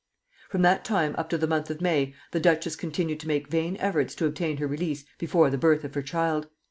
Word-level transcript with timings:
From 0.49 0.63
that 0.63 0.83
time 0.83 1.13
up 1.15 1.29
to 1.29 1.37
the 1.37 1.45
month 1.45 1.69
of 1.69 1.79
May 1.79 2.15
the 2.31 2.39
duchess 2.39 2.75
continued 2.75 3.19
to 3.19 3.27
make 3.27 3.49
vain 3.51 3.77
efforts 3.77 4.15
to 4.15 4.25
obtain 4.25 4.57
her 4.57 4.65
release 4.65 5.05
before 5.19 5.51
the 5.51 5.59
birth 5.59 5.83
of 5.83 5.93
her 5.93 6.01
child. 6.01 6.47